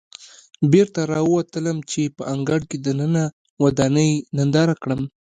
بېرته 0.71 0.99
راووتلم 1.11 1.77
چې 1.91 2.01
په 2.15 2.23
انګړ 2.33 2.61
کې 2.69 2.77
دننه 2.85 3.23
ودانۍ 3.63 4.11
ننداره 4.37 4.75
کړم. 4.83 5.01